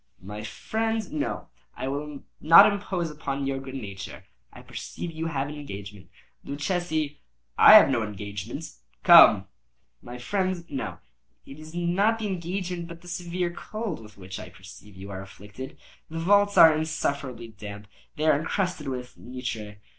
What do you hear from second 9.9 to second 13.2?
"My friend, no. It is not the engagement, but the